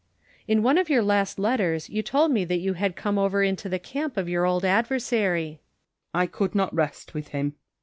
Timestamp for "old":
4.47-4.65